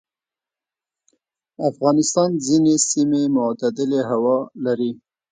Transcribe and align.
افغانستان 1.69 2.29
ځینې 2.45 2.73
سیمې 2.89 3.21
معتدلې 3.35 4.01
هوا 4.11 4.37
لري. 4.65 4.91